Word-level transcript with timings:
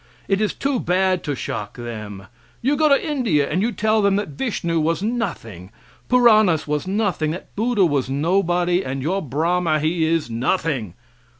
It 0.27 0.41
is 0.41 0.55
too 0.55 0.79
bad 0.79 1.23
to 1.25 1.35
shock 1.35 1.77
them. 1.77 2.25
You 2.63 2.75
go 2.75 2.89
to 2.89 3.07
India 3.07 3.47
and 3.47 3.61
you 3.61 3.71
tell 3.71 4.01
them 4.01 4.15
that 4.15 4.29
Vishnu 4.29 4.79
was 4.79 5.03
nothing, 5.03 5.69
Puranas 6.09 6.67
was 6.67 6.87
nothing, 6.87 7.29
that 7.29 7.55
Buddha 7.55 7.85
was 7.85 8.09
nobody, 8.09 8.83
and 8.83 9.03
your 9.03 9.21
Brahma, 9.21 9.79
he 9.79 10.03
is 10.05 10.27
nothing. 10.27 10.95